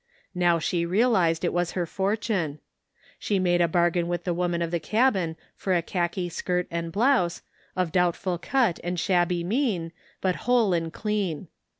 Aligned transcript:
Now 0.33 0.57
she 0.57 0.83
realized 0.83 1.45
it 1.45 1.53
was 1.53 1.73
her 1.73 1.85
fortune. 1.85 2.57
She 3.19 3.37
made 3.37 3.61
a 3.61 3.67
bargain 3.67 4.07
with 4.07 4.23
the 4.23 4.33
woman 4.33 4.63
of 4.63 4.71
the 4.71 4.79
cabin 4.79 5.35
for 5.55 5.75
a 5.75 5.83
khaki 5.83 6.27
skirt 6.27 6.65
and 6.71 6.91
blouse, 6.91 7.43
of 7.75 7.91
doubtful 7.91 8.39
cut 8.39 8.79
and 8.83 8.99
shabby 8.99 9.43
mien, 9.43 9.91
but 10.19 10.37
whole 10.47 10.73
and 10.73 10.91
clean. 10.91 11.49